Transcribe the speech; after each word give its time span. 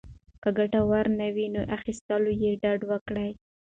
که 0.41 0.49
ګټور 0.57 1.05
نه 1.19 1.27
وي، 1.35 1.45
له 1.55 1.61
اخيستلو 1.77 2.29
ډډه 2.61 2.85
وکړئ. 2.91 3.31